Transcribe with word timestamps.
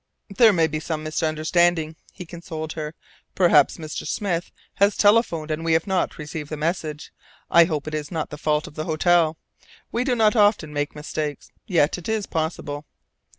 "There 0.35 0.51
may 0.51 0.65
be 0.65 0.79
some 0.79 1.03
misunderstanding," 1.03 1.95
he 2.11 2.25
consoled 2.25 2.73
her. 2.73 2.95
"Perhaps 3.35 3.77
Mr. 3.77 4.07
Smith 4.07 4.51
has 4.77 4.97
telephoned, 4.97 5.51
and 5.51 5.63
we 5.63 5.73
have 5.73 5.85
not 5.85 6.17
received 6.17 6.49
the 6.49 6.57
message. 6.57 7.11
I 7.51 7.65
hope 7.65 7.87
it 7.87 7.93
is 7.93 8.09
not 8.09 8.31
the 8.31 8.37
fault 8.39 8.65
of 8.65 8.73
the 8.73 8.85
hotel. 8.85 9.37
We 9.91 10.03
do 10.03 10.15
not 10.15 10.35
often 10.35 10.73
make 10.73 10.95
mistakes; 10.95 11.51
yet 11.67 11.99
it 11.99 12.09
is 12.09 12.25
possible. 12.25 12.87